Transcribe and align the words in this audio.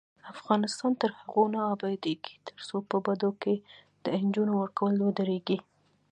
افغانستان 0.33 0.91
تر 1.01 1.11
هغو 1.19 1.43
نه 1.53 1.61
ابادیږي، 1.73 2.33
ترڅو 2.47 2.77
په 2.89 2.97
بدو 3.05 3.31
کې 3.41 3.55
د 4.03 4.05
نجونو 4.23 4.53
ورکول 4.57 4.95
ودریږي. 5.01 5.57